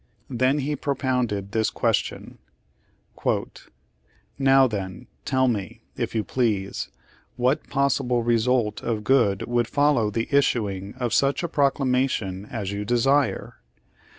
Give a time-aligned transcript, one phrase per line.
[0.31, 2.39] Then he propounded this question:
[4.39, 6.89] "Now, then, tell me, if you please,
[7.35, 12.83] what possible result of good would follow the issuing of such a proclamation as you
[12.83, 13.57] desire?